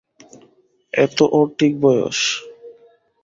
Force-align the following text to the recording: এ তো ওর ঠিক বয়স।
এ 0.93 1.05
তো 1.15 1.25
ওর 1.31 1.47
ঠিক 1.57 1.73
বয়স। 1.83 2.19